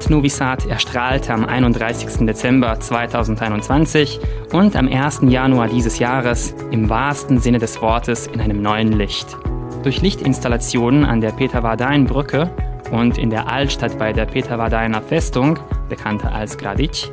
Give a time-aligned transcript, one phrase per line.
[0.00, 2.24] Stadt Novi Sad erstrahlte am 31.
[2.26, 4.18] Dezember 2021
[4.50, 5.20] und am 1.
[5.28, 9.36] Januar dieses Jahres im wahrsten Sinne des Wortes in einem neuen Licht.
[9.82, 12.50] Durch Lichtinstallationen an der Peterwardein-Brücke
[12.90, 15.58] und in der Altstadt bei der Peterwardeiner Festung,
[15.90, 17.10] bekannter als Gradic,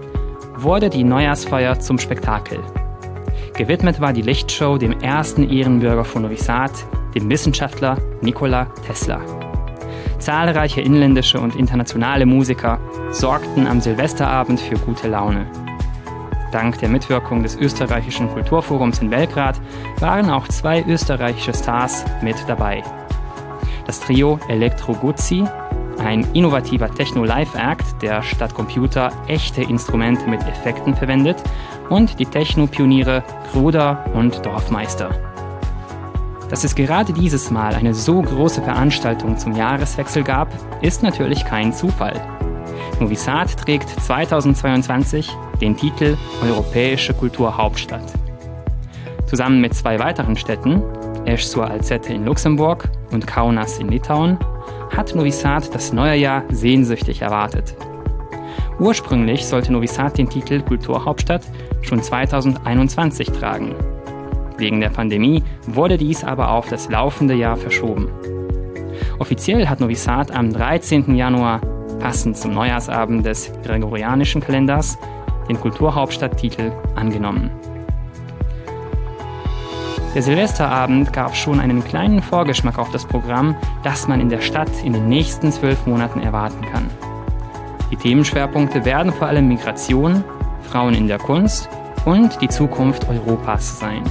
[0.56, 2.60] wurde die Neujahrsfeier zum Spektakel.
[3.54, 6.72] Gewidmet war die Lichtshow dem ersten Ehrenbürger von Novi Sad,
[7.14, 9.47] dem Wissenschaftler Nikola Tesla.
[10.20, 12.80] Zahlreiche inländische und internationale Musiker
[13.12, 15.46] sorgten am Silvesterabend für gute Laune.
[16.52, 19.60] Dank der Mitwirkung des österreichischen Kulturforums in Belgrad
[20.00, 22.84] waren auch zwei österreichische Stars mit dabei.
[23.86, 25.44] Das Trio Electro Guzzi,
[26.00, 31.38] ein innovativer Techno-Live-Act, der statt Computer echte Instrumente mit Effekten verwendet,
[31.90, 35.27] und die Techno-Pioniere Kruder und Dorfmeister.
[36.50, 40.48] Dass es gerade dieses Mal eine so große Veranstaltung zum Jahreswechsel gab,
[40.82, 42.22] ist natürlich kein Zufall.
[43.00, 45.30] Novi Sad trägt 2022
[45.62, 48.14] den Titel Europäische Kulturhauptstadt.
[49.26, 50.82] Zusammen mit zwei weiteren Städten,
[51.26, 54.38] Esch sur Alzette in Luxemburg und Kaunas in Litauen,
[54.96, 57.76] hat Novi Sad das neue Jahr sehnsüchtig erwartet.
[58.80, 61.42] Ursprünglich sollte Novi Sad den Titel Kulturhauptstadt
[61.82, 63.76] schon 2021 tragen.
[64.58, 68.10] Wegen der Pandemie wurde dies aber auf das laufende Jahr verschoben.
[69.20, 71.16] Offiziell hat Novi Sad am 13.
[71.16, 71.62] Januar,
[72.00, 74.98] passend zum Neujahrsabend des gregorianischen Kalenders,
[75.48, 77.52] den Kulturhauptstadttitel angenommen.
[80.16, 84.72] Der Silvesterabend gab schon einen kleinen Vorgeschmack auf das Programm, das man in der Stadt
[84.84, 86.90] in den nächsten zwölf Monaten erwarten kann.
[87.92, 90.24] Die Themenschwerpunkte werden vor allem Migration,
[90.64, 91.70] Frauen in der Kunst
[92.06, 94.04] und die Zukunft Europas sein.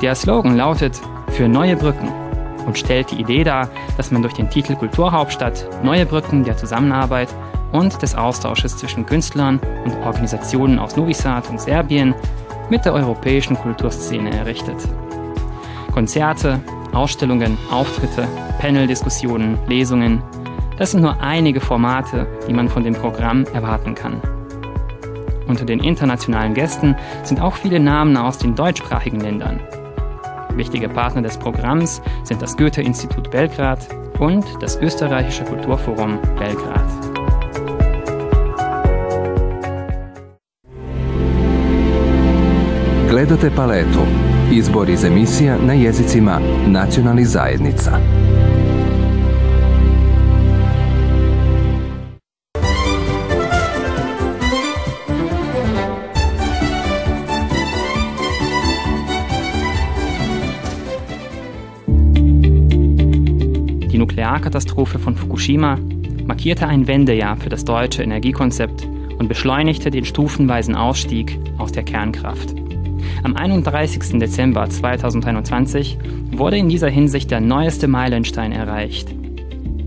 [0.00, 1.00] Der Slogan lautet
[1.32, 2.08] Für neue Brücken
[2.66, 7.28] und stellt die Idee dar, dass man durch den Titel Kulturhauptstadt neue Brücken der Zusammenarbeit
[7.72, 12.14] und des Austausches zwischen Künstlern und Organisationen aus Novi Sad und Serbien
[12.70, 14.76] mit der europäischen Kulturszene errichtet.
[15.92, 16.60] Konzerte,
[16.92, 18.28] Ausstellungen, Auftritte,
[18.60, 20.22] Paneldiskussionen, Lesungen,
[20.76, 24.22] das sind nur einige Formate, die man von dem Programm erwarten kann.
[25.48, 26.94] Unter den internationalen Gästen
[27.24, 29.60] sind auch viele Namen aus den deutschsprachigen Ländern,
[30.58, 33.78] Wichtige Partner des Programms sind das Goethe-Institut Belgrad
[34.18, 36.84] und das Österreichische Kulturforum Belgrad.
[43.08, 44.00] Gledate paletu.
[44.50, 48.00] Izbor iz emisija na jezicima nacionalnih zajednica.
[64.28, 65.78] Nuklearkatastrophe von Fukushima
[66.26, 68.86] markierte ein Wendejahr für das deutsche Energiekonzept
[69.18, 72.54] und beschleunigte den stufenweisen Ausstieg aus der Kernkraft.
[73.22, 74.18] Am 31.
[74.18, 75.96] Dezember 2021
[76.32, 79.08] wurde in dieser Hinsicht der neueste Meilenstein erreicht.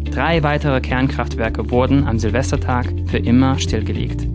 [0.10, 4.28] Drei weitere Kernkraftwerke wurden am Silvestertag für immer stillgelegt.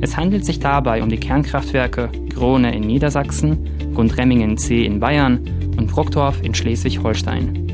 [0.00, 5.40] Es handelt sich dabei um die Kernkraftwerke Krone in Niedersachsen, Gundremmingen C in Bayern
[5.76, 7.65] und Bruckdorf in Schleswig-Holstein.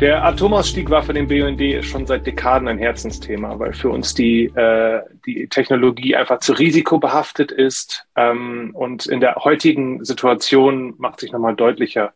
[0.00, 4.46] Der Atomausstieg war für den BUND schon seit Dekaden ein Herzensthema, weil für uns die,
[4.46, 8.06] äh, die Technologie einfach zu risikobehaftet ist.
[8.16, 12.14] Ähm, und in der heutigen Situation macht sich nochmal deutlicher,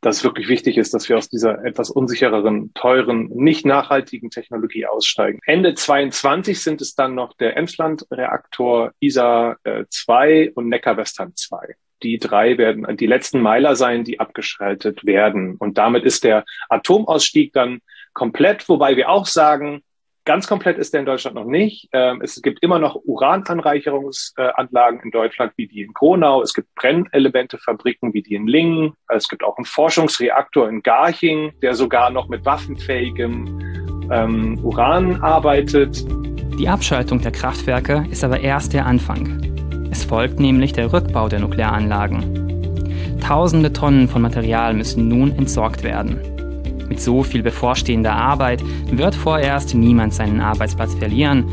[0.00, 4.86] dass es wirklich wichtig ist, dass wir aus dieser etwas unsichereren, teuren, nicht nachhaltigen Technologie
[4.86, 5.40] aussteigen.
[5.44, 11.74] Ende 22 sind es dann noch der Emsland-Reaktor ISA äh, 2 und Neckar-Western 2
[12.04, 15.56] die drei werden die letzten Meiler sein, die abgeschaltet werden.
[15.58, 17.80] Und damit ist der Atomausstieg dann
[18.12, 19.82] komplett, wobei wir auch sagen,
[20.24, 21.88] ganz komplett ist der in Deutschland noch nicht.
[21.92, 26.42] Ähm, es gibt immer noch Urananreicherungsanlagen in Deutschland, wie die in Kronau.
[26.42, 28.94] Es gibt Brennelementefabriken, wie die in Lingen.
[29.08, 36.04] Es gibt auch einen Forschungsreaktor in Garching, der sogar noch mit waffenfähigem ähm, Uran arbeitet.
[36.58, 39.53] Die Abschaltung der Kraftwerke ist aber erst der Anfang.
[39.94, 43.20] Es folgt nämlich der Rückbau der Nuklearanlagen.
[43.20, 46.18] Tausende Tonnen von Material müssen nun entsorgt werden.
[46.88, 48.60] Mit so viel bevorstehender Arbeit
[48.90, 51.44] wird vorerst niemand seinen Arbeitsplatz verlieren,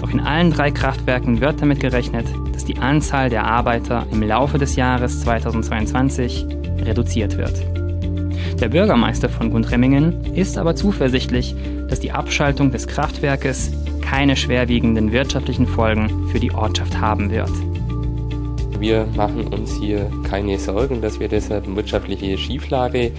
[0.00, 4.58] doch in allen drei Kraftwerken wird damit gerechnet, dass die Anzahl der Arbeiter im Laufe
[4.58, 6.46] des Jahres 2022
[6.80, 7.60] reduziert wird.
[8.60, 11.56] Der Bürgermeister von Gundremmingen ist aber zuversichtlich,
[11.88, 13.72] dass die Abschaltung des Kraftwerkes
[14.02, 17.50] keine schwerwiegenden wirtschaftlichen Folgen für die Ortschaft haben wird.
[18.80, 23.10] Wir machen uns hier keine Sorgen, dass wir deshalb in wirtschaftliche Schieflage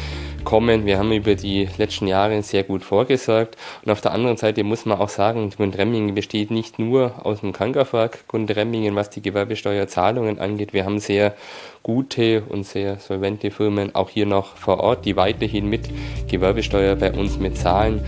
[0.45, 0.85] kommen.
[0.85, 3.57] Wir haben über die letzten Jahre sehr gut vorgesorgt.
[3.83, 7.51] Und auf der anderen Seite muss man auch sagen, Gundremmingen besteht nicht nur aus dem
[7.51, 10.71] Kankerwerk Gundremmingen, was die Gewerbesteuerzahlungen angeht.
[10.71, 11.35] Wir haben sehr
[11.83, 15.89] gute und sehr solvente Firmen auch hier noch vor Ort, die weiterhin mit
[16.29, 18.01] Gewerbesteuer bei uns mitzahlen.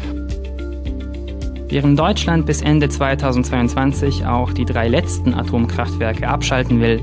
[1.68, 7.01] Während Deutschland bis Ende 2022 auch die drei letzten Atomkraftwerke abschalten will,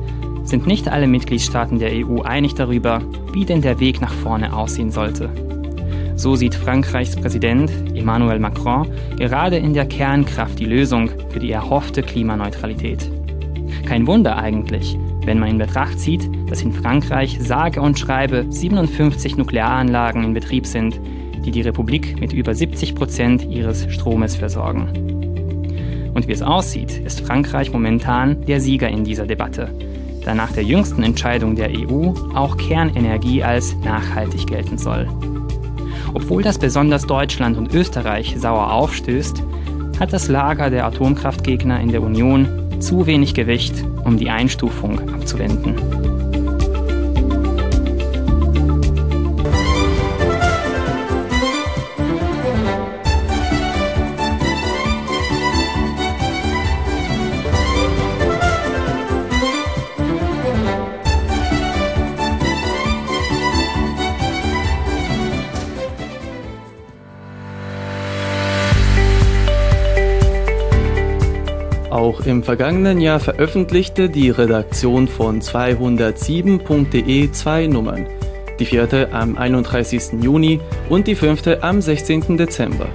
[0.48, 3.02] sind nicht alle Mitgliedstaaten der EU einig darüber,
[3.32, 5.30] wie denn der Weg nach vorne aussehen sollte.
[6.16, 12.02] So sieht Frankreichs Präsident Emmanuel Macron gerade in der Kernkraft die Lösung für die erhoffte
[12.02, 13.08] Klimaneutralität.
[13.86, 19.36] Kein Wunder eigentlich, wenn man in Betracht zieht, dass in Frankreich sage und schreibe 57
[19.36, 20.98] Nuklearanlagen in Betrieb sind,
[21.44, 24.88] die die Republik mit über 70 Prozent ihres Stromes versorgen.
[26.14, 29.70] Und wie es aussieht, ist Frankreich momentan der Sieger in dieser Debatte,
[30.28, 35.08] da nach der jüngsten Entscheidung der EU auch Kernenergie als nachhaltig gelten soll.
[36.12, 39.42] Obwohl das besonders Deutschland und Österreich sauer aufstößt,
[39.98, 42.46] hat das Lager der Atomkraftgegner in der Union
[42.78, 46.27] zu wenig Gewicht, um die Einstufung abzuwenden.
[72.28, 78.06] Im vergangenen Jahr veröffentlichte die Redaktion von 207.de zwei Nummern.
[78.58, 80.22] Die vierte am 31.
[80.22, 82.36] Juni und die fünfte am 16.
[82.36, 82.86] Dezember.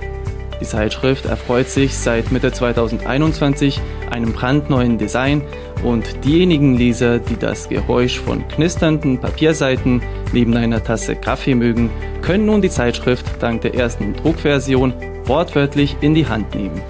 [0.61, 3.81] Die Zeitschrift erfreut sich seit Mitte 2021
[4.11, 5.41] einem brandneuen Design
[5.83, 10.01] und diejenigen Leser, die das Geräusch von knisternden Papierseiten
[10.31, 11.89] neben einer Tasse Kaffee mögen,
[12.21, 14.93] können nun die Zeitschrift dank der ersten Druckversion
[15.25, 16.81] wortwörtlich in die Hand nehmen.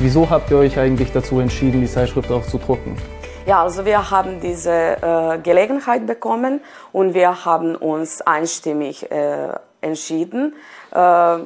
[0.00, 2.96] Wieso habt ihr euch eigentlich dazu entschieden, die Zeitschrift auch zu drucken?
[3.46, 6.60] Ja, also wir haben diese äh, Gelegenheit bekommen
[6.92, 9.50] und wir haben uns einstimmig äh,
[9.80, 10.54] entschieden,
[10.90, 11.38] äh,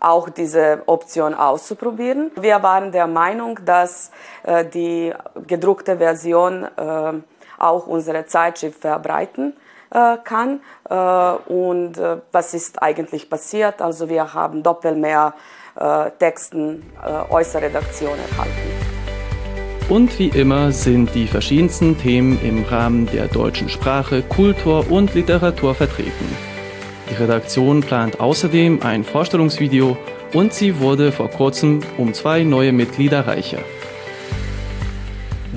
[0.00, 2.32] auch diese Option auszuprobieren.
[2.34, 4.10] Wir waren der Meinung, dass
[4.42, 5.12] äh, die
[5.46, 7.12] gedruckte Version äh,
[7.58, 9.54] auch unsere Zeitschrift verbreiten
[9.90, 10.60] äh, kann.
[11.46, 11.94] und
[12.32, 13.80] was ist eigentlich passiert?
[13.80, 15.34] Also wir haben doppelt mehr
[15.78, 18.96] äh, Texten äh, äußere Redaktion erhalten.
[19.88, 25.74] Und wie immer sind die verschiedensten Themen im Rahmen der deutschen Sprache, Kultur und Literatur
[25.74, 26.26] vertreten.
[27.08, 29.96] Die Redaktion plant außerdem ein Vorstellungsvideo
[30.32, 33.58] und sie wurde vor kurzem um zwei neue Mitglieder reicher.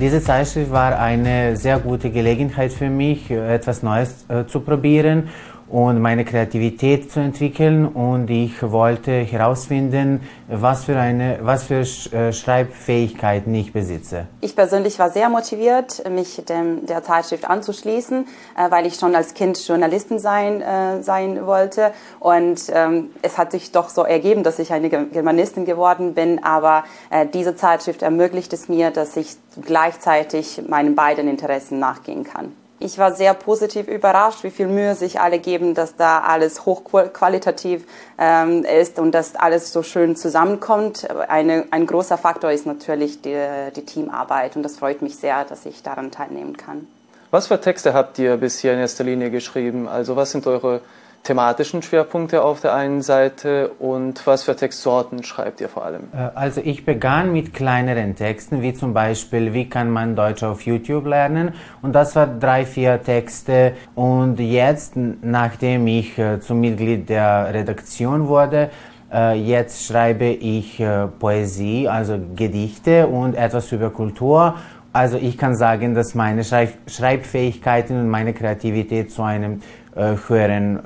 [0.00, 5.28] Diese Zeitschrift war eine sehr gute Gelegenheit für mich, etwas Neues äh, zu probieren
[5.70, 12.32] und meine Kreativität zu entwickeln und ich wollte herausfinden, was für eine, was für äh,
[12.32, 14.26] Schreibfähigkeiten ich besitze.
[14.40, 19.34] Ich persönlich war sehr motiviert, mich dem, der Zeitschrift anzuschließen, äh, weil ich schon als
[19.34, 24.58] Kind Journalistin sein, äh, sein wollte und ähm, es hat sich doch so ergeben, dass
[24.58, 30.62] ich eine Germanistin geworden bin, aber äh, diese Zeitschrift ermöglicht es mir, dass ich gleichzeitig
[30.68, 32.59] meinen beiden Interessen nachgehen kann.
[32.82, 37.84] Ich war sehr positiv überrascht, wie viel Mühe sich alle geben, dass da alles hochqualitativ
[38.18, 41.06] ähm, ist und dass alles so schön zusammenkommt.
[41.28, 43.38] Eine, ein großer Faktor ist natürlich die,
[43.76, 46.86] die Teamarbeit und das freut mich sehr, dass ich daran teilnehmen kann.
[47.30, 49.86] Was für Texte habt ihr bisher in erster Linie geschrieben?
[49.86, 50.80] Also was sind eure
[51.22, 56.04] thematischen Schwerpunkte auf der einen Seite und was für Textsorten schreibt ihr vor allem?
[56.12, 60.62] Äh, also ich begann mit kleineren Texten, wie zum Beispiel, wie kann man Deutsch auf
[60.62, 61.54] YouTube lernen?
[61.82, 63.74] Und das war drei, vier Texte.
[63.94, 68.70] Und jetzt, nachdem ich äh, zum Mitglied der Redaktion wurde,
[69.12, 70.82] äh, jetzt schreibe ich
[71.18, 74.54] Poesie, also Gedichte und etwas über Kultur.
[74.92, 79.60] Also ich kann sagen, dass meine Schreibfähigkeiten und meine Kreativität zu einem
[79.94, 80.84] höheren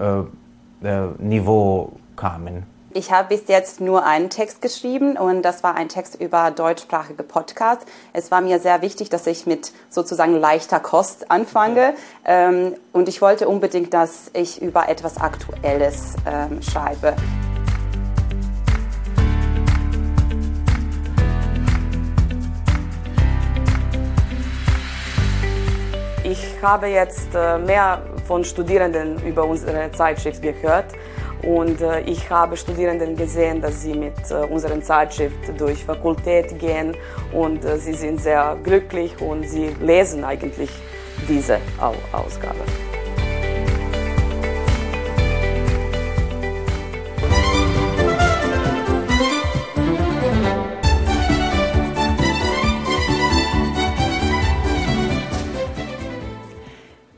[0.83, 2.67] äh, äh, Niveau kamen.
[2.97, 7.25] Ich habe bis jetzt nur einen Text geschrieben und das war ein Text über deutschsprachige
[7.25, 7.85] Podcasts.
[8.13, 11.95] Es war mir sehr wichtig, dass ich mit sozusagen leichter Kost anfange
[12.25, 17.17] ähm, und ich wollte unbedingt, dass ich über etwas Aktuelles ähm, schreibe.
[26.23, 30.87] Ich habe jetzt mehr von Studierenden über unsere Zeitschrift gehört
[31.43, 36.97] Und äh, ich habe Studierenden gesehen, dass sie mit äh, unserer Zeitschrift durch Fakultät gehen
[37.33, 40.71] und äh, sie sind sehr glücklich und sie lesen eigentlich
[41.29, 41.59] diese
[42.13, 42.61] Ausgabe.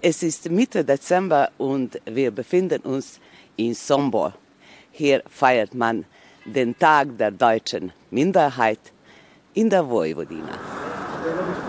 [0.09, 3.19] Es ist Mitte Dezember und wir befinden uns
[3.57, 4.35] in Sombor.
[4.93, 6.05] Hier feiert man
[6.45, 8.79] den Tag der deutschen Minderheit
[9.55, 10.55] in der Vojvodina.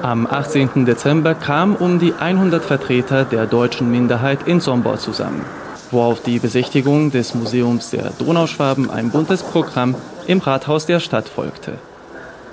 [0.03, 0.85] Am 18.
[0.85, 5.43] Dezember kamen um die 100 Vertreter der deutschen Minderheit in Sombor zusammen,
[5.89, 9.95] worauf die Besichtigung des Museums der Donauschwaben ein buntes Programm
[10.27, 11.79] im Rathaus der Stadt folgte.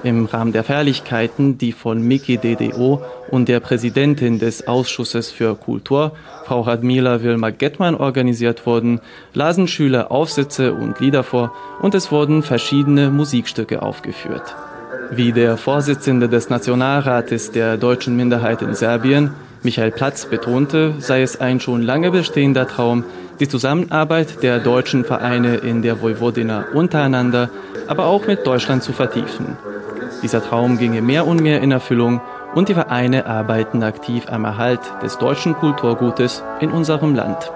[0.05, 6.13] Im Rahmen der Feierlichkeiten, die von Miki DDO und der Präsidentin des Ausschusses für Kultur,
[6.45, 9.01] Frau Radmila Wilma Gettmann, organisiert wurden,
[9.33, 14.55] lasen Schüler Aufsätze und Lieder vor und es wurden verschiedene Musikstücke aufgeführt.
[15.11, 19.31] Wie der Vorsitzende des Nationalrates der deutschen Minderheit in Serbien,
[19.63, 23.05] Michael Platz, betonte, sei es ein schon lange bestehender Traum,
[23.41, 27.49] die Zusammenarbeit der deutschen Vereine in der Vojvodina untereinander,
[27.87, 29.57] aber auch mit Deutschland zu vertiefen.
[30.25, 32.23] Dieser Traum ginge mehr und mehr in Erfüllung
[32.55, 37.53] und die Vereine arbeiten aktiv am Erhalt des deutschen Kulturgutes in unserem Land.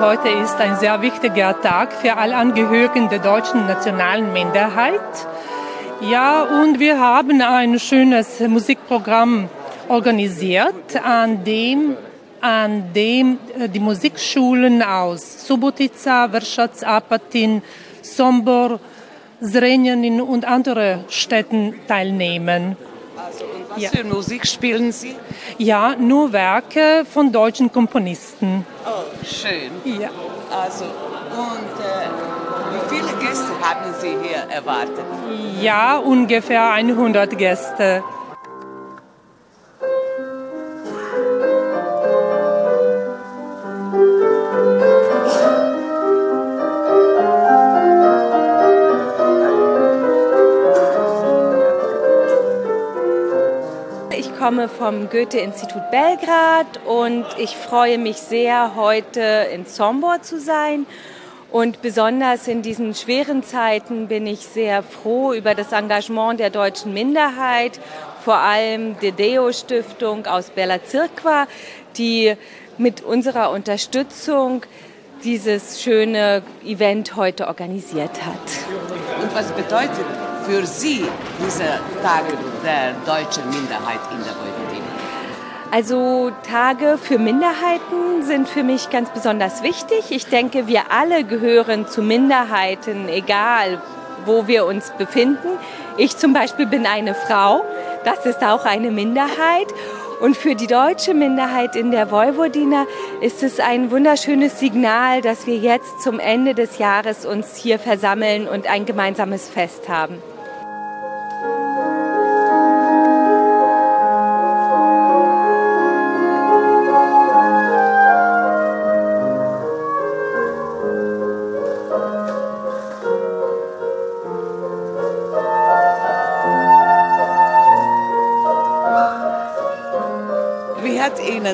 [0.00, 5.00] Heute ist ein sehr wichtiger Tag für alle Angehörigen der deutschen nationalen Minderheit.
[6.02, 9.48] Ja, und wir haben ein schönes Musikprogramm
[9.88, 11.96] organisiert, an dem,
[12.40, 17.62] an dem äh, die Musikschulen aus Subotica, Vršac, Apatin,
[18.02, 18.78] Sombor,
[19.40, 22.76] Zrenjanin und andere Städten teilnehmen.
[23.16, 23.88] Also, und was ja.
[23.88, 25.16] für Musik spielen Sie?
[25.56, 28.66] Ja, nur Werke von deutschen Komponisten.
[28.84, 29.70] Oh, schön.
[29.98, 30.10] Ja.
[30.50, 30.84] Also,
[33.36, 35.04] Gäste haben Sie hier erwartet?
[35.60, 38.02] Ja, ungefähr 100 Gäste.
[54.16, 59.20] Ich komme vom Goethe-Institut Belgrad und ich freue mich sehr, heute
[59.52, 60.86] in Sombor zu sein
[61.56, 66.92] und besonders in diesen schweren Zeiten bin ich sehr froh über das Engagement der deutschen
[66.92, 67.80] Minderheit,
[68.22, 71.46] vor allem der Deo-Stiftung aus Bella Cirqua,
[71.96, 72.34] die
[72.76, 74.66] mit unserer Unterstützung
[75.24, 79.22] dieses schöne Event heute organisiert hat.
[79.22, 80.04] Und was bedeutet
[80.44, 81.06] für Sie
[81.40, 82.24] dieser Tag
[82.66, 84.55] der deutschen Minderheit in der Vojvodina?
[85.72, 90.10] Also Tage für Minderheiten sind für mich ganz besonders wichtig.
[90.10, 93.82] Ich denke, wir alle gehören zu Minderheiten, egal
[94.24, 95.48] wo wir uns befinden.
[95.96, 97.64] Ich zum Beispiel bin eine Frau,
[98.04, 99.66] das ist auch eine Minderheit.
[100.20, 102.86] Und für die deutsche Minderheit in der Vojvodina
[103.20, 108.48] ist es ein wunderschönes Signal, dass wir jetzt zum Ende des Jahres uns hier versammeln
[108.48, 110.22] und ein gemeinsames Fest haben.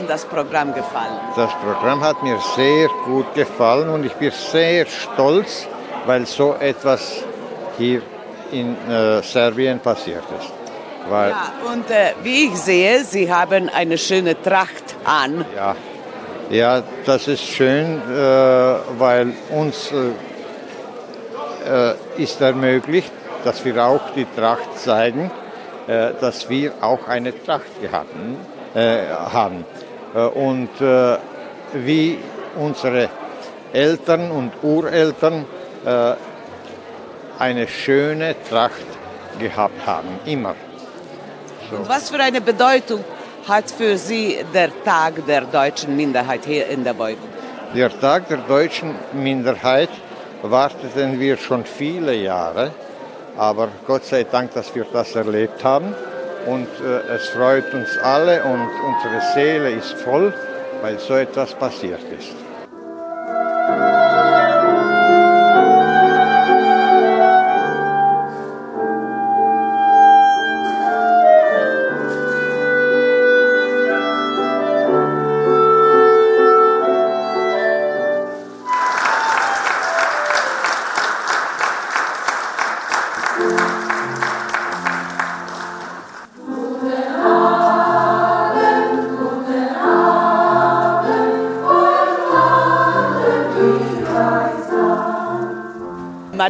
[0.03, 1.19] Ihnen das Programm gefallen?
[1.37, 5.69] Das Programm hat mir sehr gut gefallen und ich bin sehr stolz,
[6.07, 7.23] weil so etwas
[7.79, 8.03] hier
[8.51, 10.51] in äh, Serbien passiert ist.
[11.09, 15.45] Weil ja, und äh, wie ich sehe, Sie haben eine schöne Tracht an.
[15.57, 15.77] Ja,
[16.51, 18.15] ja das ist schön, äh,
[18.99, 23.13] weil uns äh, äh, ist ermöglicht,
[23.45, 25.31] dass wir auch die Tracht zeigen,
[25.87, 28.15] äh, dass wir auch eine Tracht gehabt
[28.75, 29.67] haben.
[30.15, 31.17] Äh, und äh,
[31.75, 32.19] wie
[32.57, 33.09] unsere
[33.73, 35.47] Eltern und Ureltern
[35.85, 36.15] äh,
[37.39, 38.87] eine schöne Tracht
[39.39, 40.55] gehabt haben, immer.
[41.71, 41.77] So.
[41.77, 43.03] Und was für eine Bedeutung
[43.49, 47.29] hat für Sie der Tag der deutschen Minderheit hier in der Beugung?
[47.75, 49.89] Der Tag der deutschen Minderheit
[50.43, 52.73] warteten wir schon viele Jahre,
[53.37, 55.95] aber Gott sei Dank, dass wir das erlebt haben
[56.47, 60.33] und äh, es freut uns alle und unsere Seele ist voll,
[60.81, 62.35] weil so etwas passiert ist.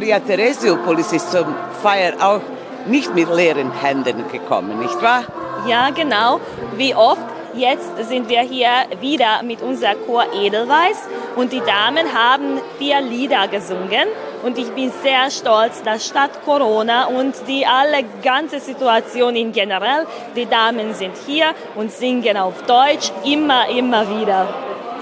[0.03, 1.45] Maria Theresiopolis ist zum
[1.81, 2.41] Feier auch
[2.87, 5.23] nicht mit leeren Händen gekommen, nicht wahr?
[5.65, 6.41] Ja, genau.
[6.75, 7.21] Wie oft
[7.55, 13.47] Jetzt sind wir hier wieder mit unserer Chor Edelweiß und die Damen haben vier Lieder
[13.47, 14.07] gesungen
[14.41, 20.07] und ich bin sehr stolz, dass statt Corona und die alle ganze Situation in generell,
[20.35, 24.47] die Damen sind hier und singen auf Deutsch immer, immer wieder.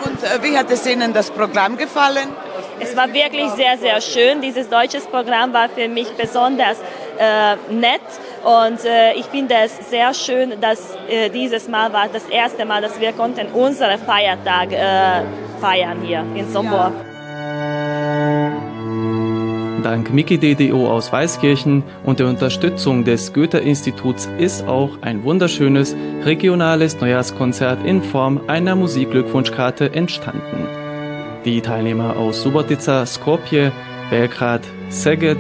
[0.04, 2.28] Und äh, wie hat es Ihnen das Programm gefallen?
[2.82, 4.42] Es war wirklich sehr, sehr schön.
[4.42, 6.78] Dieses deutsche Programm war für mich besonders
[7.20, 8.02] äh, nett
[8.44, 12.82] und äh, ich finde es sehr schön, dass äh, dieses Mal war das erste Mal,
[12.82, 15.22] dass wir konnten unseren Feiertag äh,
[15.60, 16.92] feiern hier in Sombor.
[19.84, 27.00] Dank Miki DDO aus Weißkirchen und der Unterstützung des Goethe-Instituts ist auch ein wunderschönes regionales
[27.00, 30.81] Neujahrskonzert in Form einer Musikglückwunschkarte entstanden.
[31.44, 33.72] Die Teilnehmer aus Subotica, Skopje,
[34.12, 35.40] Belgrad, Szeged,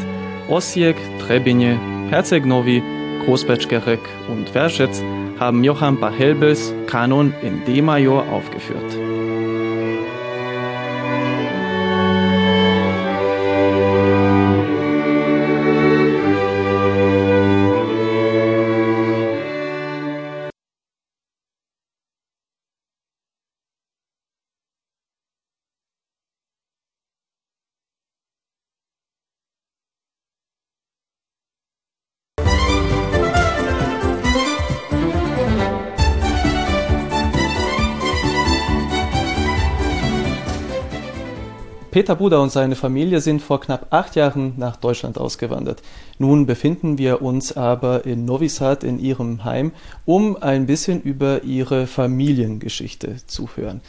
[0.50, 1.78] Osijek, Trebinje,
[2.10, 2.82] Herzeg Novi,
[3.26, 5.04] Großbetschgerek und Verschetz
[5.40, 8.98] haben Johann Bachelbels Kanon in D-Major aufgeführt.
[42.02, 45.84] Peter Buda und seine Familie sind vor knapp acht Jahren nach Deutschland ausgewandert.
[46.18, 49.72] Nun befinden wir uns aber in Novi Sad in ihrem Heim,
[50.04, 53.82] um ein bisschen über ihre Familiengeschichte zu hören.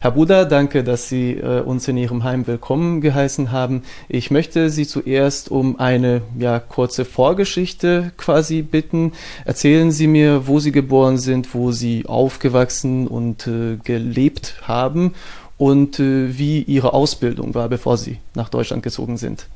[0.00, 3.84] Herr Buda, danke, dass Sie äh, uns in Ihrem Heim willkommen geheißen haben.
[4.08, 9.12] Ich möchte Sie zuerst um eine ja, kurze Vorgeschichte quasi bitten.
[9.44, 15.14] Erzählen Sie mir, wo Sie geboren sind, wo Sie aufgewachsen und äh, gelebt haben
[15.58, 19.46] und äh, wie Ihre Ausbildung war, bevor Sie nach Deutschland gezogen sind.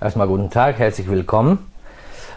[0.00, 1.58] Erstmal guten Tag, herzlich willkommen.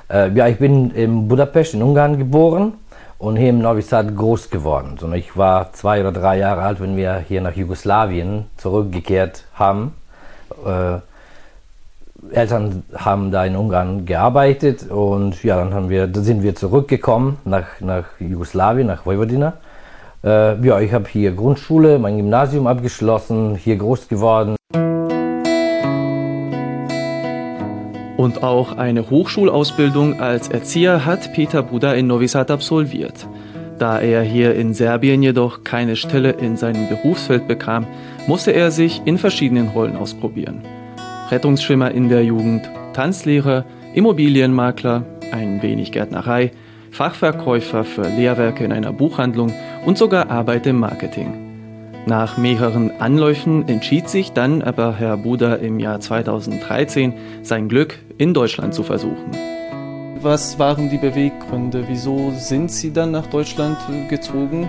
[0.10, 2.74] Äh, ja, ich bin in Budapest in Ungarn geboren
[3.18, 4.98] und hier im Novi Sad groß geworden.
[5.00, 9.94] So, ich war zwei oder drei Jahre alt, wenn wir hier nach Jugoslawien zurückgekehrt haben.
[10.66, 11.00] Äh,
[12.32, 17.80] Eltern haben da in Ungarn gearbeitet und ja, dann wir, dann sind wir zurückgekommen nach,
[17.80, 19.54] nach Jugoslawien, nach Vojvodina
[20.28, 24.56] äh, ja, ich habe hier Grundschule, mein Gymnasium abgeschlossen, hier groß geworden.
[28.18, 33.28] Und auch eine Hochschulausbildung als Erzieher hat Peter Buda in Novi Sad absolviert.
[33.78, 37.86] Da er hier in Serbien jedoch keine Stelle in seinem Berufsfeld bekam,
[38.26, 40.64] musste er sich in verschiedenen Rollen ausprobieren.
[41.30, 46.52] Rettungsschwimmer in der Jugend, Tanzlehrer, Immobilienmakler, ein wenig Gärtnerei,
[46.92, 49.54] Fachverkäufer für Lehrwerke in einer Buchhandlung
[49.86, 51.34] und sogar Arbeit im Marketing.
[52.06, 58.34] Nach mehreren Anläufen entschied sich dann aber Herr Buda im Jahr 2013, sein Glück in
[58.34, 59.57] Deutschland zu versuchen.
[60.30, 61.86] Was waren die Beweggründe?
[61.88, 63.78] Wieso sind Sie dann nach Deutschland
[64.10, 64.68] gezogen?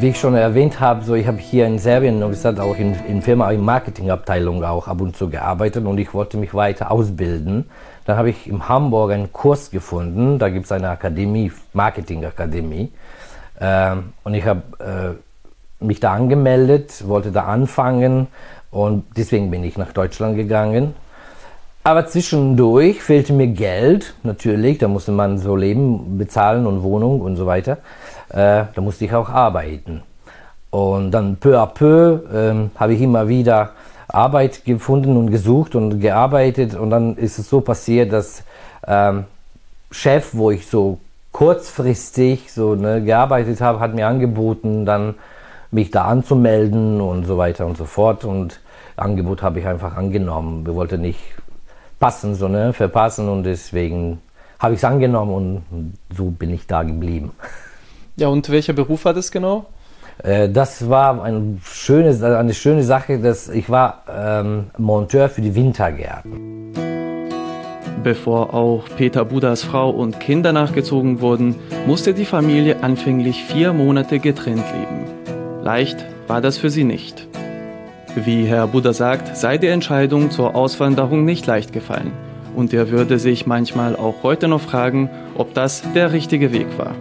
[0.00, 3.22] Wie ich schon erwähnt habe, so ich habe hier in Serbien und auch in, in
[3.22, 7.70] Firma in Marketingabteilung auch ab und zu gearbeitet und ich wollte mich weiter ausbilden.
[8.04, 12.92] Dann habe ich in Hamburg einen Kurs gefunden, da gibt es eine Akademie, Marketingakademie.
[13.62, 14.62] Ähm, und ich habe
[15.80, 18.26] äh, mich da angemeldet, wollte da anfangen
[18.70, 20.94] und deswegen bin ich nach Deutschland gegangen.
[21.88, 27.36] Aber zwischendurch fehlte mir Geld, natürlich, da musste man so leben, bezahlen und Wohnung und
[27.36, 27.78] so weiter.
[28.28, 30.02] Äh, da musste ich auch arbeiten.
[30.68, 33.70] Und dann peu à peu ähm, habe ich immer wieder
[34.06, 38.42] Arbeit gefunden und gesucht und gearbeitet und dann ist es so passiert, dass
[38.86, 39.24] ähm,
[39.90, 40.98] Chef, wo ich so
[41.32, 45.14] kurzfristig so ne, gearbeitet habe, hat mir angeboten, dann
[45.70, 48.60] mich da anzumelden und so weiter und so fort und
[48.98, 50.66] Angebot habe ich einfach angenommen.
[50.66, 51.20] Wir wollten nicht
[51.98, 54.20] passen, so ne, verpassen und deswegen
[54.58, 57.32] habe ich es angenommen und so bin ich da geblieben.
[58.16, 59.66] Ja, und welcher Beruf war das genau?
[60.22, 65.54] Äh, das war ein schönes, eine schöne Sache, dass ich war ähm, Monteur für die
[65.54, 66.72] Wintergärten.
[68.02, 71.56] Bevor auch Peter Budas Frau und Kinder nachgezogen wurden,
[71.86, 75.62] musste die Familie anfänglich vier Monate getrennt leben.
[75.62, 77.26] Leicht war das für sie nicht.
[78.26, 82.12] Wie Herr Buddha sagt, sei die Entscheidung zur Auswanderung nicht leicht gefallen.
[82.56, 86.94] Und er würde sich manchmal auch heute noch fragen, ob das der richtige Weg war.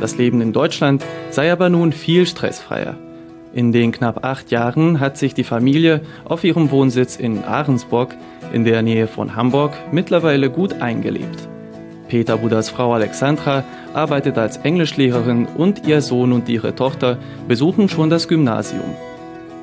[0.00, 2.96] Das Leben in Deutschland sei aber nun viel stressfreier.
[3.54, 8.14] In den knapp acht Jahren hat sich die Familie auf ihrem Wohnsitz in Ahrensburg
[8.52, 11.48] in der Nähe von Hamburg mittlerweile gut eingelebt.
[12.08, 18.10] Peter Buddhas Frau Alexandra arbeitet als Englischlehrerin und ihr Sohn und ihre Tochter besuchen schon
[18.10, 18.94] das Gymnasium.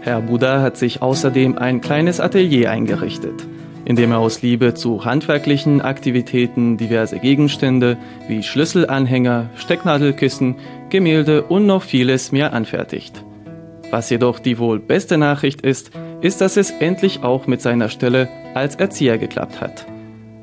[0.01, 3.45] Herr Buddha hat sich außerdem ein kleines Atelier eingerichtet,
[3.83, 7.97] in dem er aus Liebe zu handwerklichen Aktivitäten diverse Gegenstände
[8.29, 10.55] wie Schlüsselanhänger, Stecknadelkissen,
[10.89, 13.25] Gemälde und noch vieles mehr anfertigt.
[13.91, 18.29] Was jedoch die wohl beste Nachricht ist, ist, dass es endlich auch mit seiner Stelle
[18.53, 19.85] als Erzieher geklappt hat.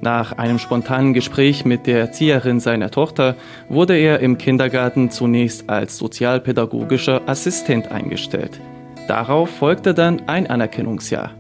[0.03, 3.37] Nach einem spontanen Gespräch mit der Erzieherin seiner Tochter
[3.71, 8.61] wurde er im Kindergarten zunächst als sozialpädagogischer Assistent eingestellt.
[9.07, 11.31] Darauf folgte dann ein Anerkennungsjahr.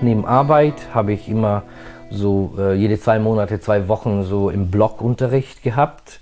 [0.00, 1.64] Neben Arbeit habe ich immer
[2.10, 6.20] so äh, jede zwei Monate, zwei Wochen so im Blockunterricht gehabt,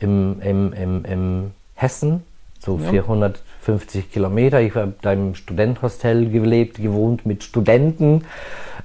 [0.00, 2.22] im, im, im, im Hessen,
[2.60, 2.88] so ja.
[2.88, 4.60] 450 Kilometer.
[4.62, 8.24] Ich habe da im Studentenhostel gelebt, gewohnt mit Studenten.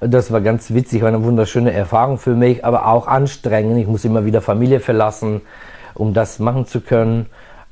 [0.02, 3.78] Das war ganz witzig, war eine wunderschöne Erfahrung für mich, aber auch anstrengend.
[3.78, 5.42] Ich muss immer wieder Familie verlassen,
[5.94, 7.28] um das machen zu können.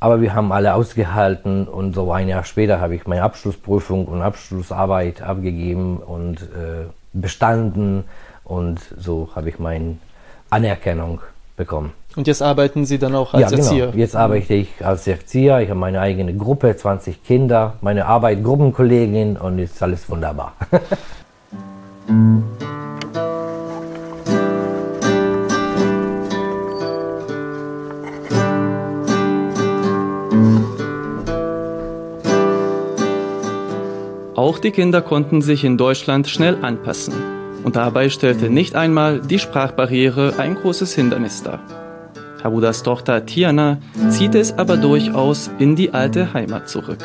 [0.06, 4.22] Aber wir haben alle ausgehalten und so ein Jahr später habe ich meine Abschlussprüfung und
[4.22, 8.04] Abschlussarbeit abgegeben und äh, bestanden
[8.44, 9.98] und so habe ich meine
[10.52, 11.22] Anerkennung
[11.58, 11.92] bekommen.
[12.16, 13.86] Und jetzt arbeiten Sie dann auch als ja, Erzieher?
[13.88, 13.98] Genau.
[13.98, 15.62] Jetzt arbeite ich als Erzieher.
[15.62, 20.54] Ich habe meine eigene Gruppe, 20 Kinder, meine Arbeit, Gruppenkollegin und ist alles wunderbar.
[34.56, 37.14] Auch die Kinder konnten sich in Deutschland schnell anpassen.
[37.66, 41.60] Und dabei stellte nicht einmal die Sprachbarriere ein großes Hindernis dar.
[42.42, 47.00] Habudas Tochter Tiana zieht es aber durchaus in die alte Heimat zurück.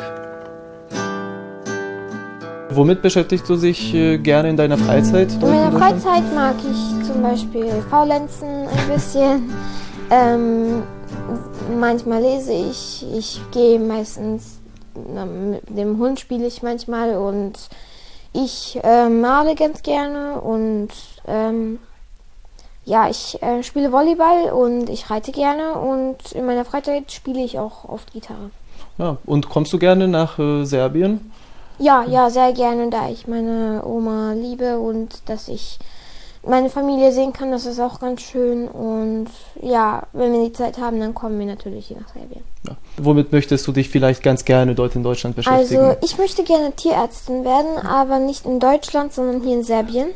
[2.69, 5.33] Womit beschäftigst du dich äh, gerne in deiner Freizeit?
[5.33, 9.49] In meiner Freizeit mag ich zum Beispiel faulenzen ein bisschen.
[10.09, 10.83] Ähm,
[11.77, 13.05] manchmal lese ich.
[13.13, 14.60] Ich gehe meistens
[14.95, 17.53] mit dem Hund spiele ich manchmal und
[18.33, 20.89] ich äh, male ganz gerne und
[21.27, 21.79] ähm,
[22.85, 27.59] ja, ich äh, spiele Volleyball und ich reite gerne und in meiner Freizeit spiele ich
[27.59, 28.49] auch oft Gitarre.
[28.97, 31.31] Ja, und kommst du gerne nach äh, Serbien?
[31.79, 35.79] Ja, ja, sehr gerne, da ich meine Oma liebe und dass ich
[36.43, 38.67] meine Familie sehen kann, das ist auch ganz schön.
[38.67, 39.27] Und
[39.61, 42.41] ja, wenn wir die Zeit haben, dann kommen wir natürlich hier nach Serbien.
[42.67, 42.77] Ja.
[42.97, 45.81] Womit möchtest du dich vielleicht ganz gerne dort in Deutschland beschäftigen?
[45.81, 50.07] Also ich möchte gerne Tierärztin werden, aber nicht in Deutschland, sondern hier in Serbien.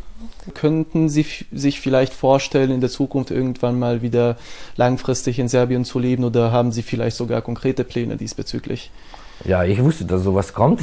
[0.53, 4.37] Könnten Sie sich vielleicht vorstellen, in der Zukunft irgendwann mal wieder
[4.75, 8.91] langfristig in Serbien zu leben oder haben Sie vielleicht sogar konkrete Pläne diesbezüglich?
[9.43, 10.81] Ja, ich wusste, dass sowas kommt.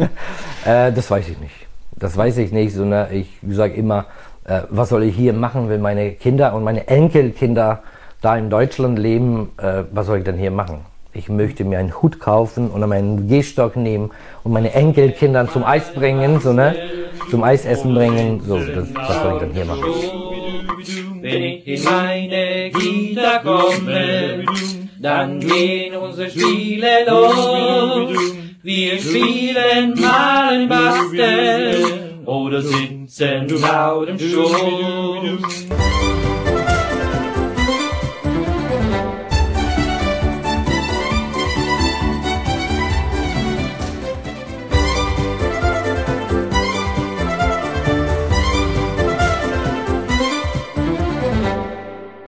[0.64, 1.54] äh, das weiß ich nicht.
[1.98, 4.06] Das weiß ich nicht, sondern ich sage immer,
[4.46, 7.82] äh, was soll ich hier machen, wenn meine Kinder und meine Enkelkinder
[8.22, 10.80] da in Deutschland leben, äh, was soll ich denn hier machen?
[11.12, 14.10] Ich möchte mir einen Hut kaufen und meinen Gehstock nehmen
[14.44, 16.74] und meine Enkelkinder zum Eis bringen, so, ne?
[17.30, 18.40] zum Eisessen bringen.
[18.46, 19.82] So, das, was soll ich dann hier machen?
[21.22, 24.44] Wenn ich in meine Kita komme,
[25.00, 28.18] dann gehen unsere Spiele los.
[28.62, 32.62] Wir spielen, malen, basteln oder
[33.08, 36.15] send them out, I'm sure.